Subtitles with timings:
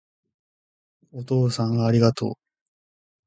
[1.11, 2.33] お父さんありがとう